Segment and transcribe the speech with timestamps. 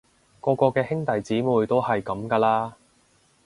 [0.39, 2.75] 個個嘅兄弟姊妹都係噉㗎啦